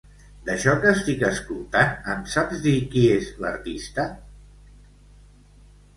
[0.45, 4.11] D'això que estic escoltant, em saps dir qui és l'artista?